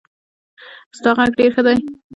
ستا 0.97 1.09
غږ 1.17 1.31
ډېر 1.39 1.51
ښه 1.55 1.61
دی. 1.67 1.77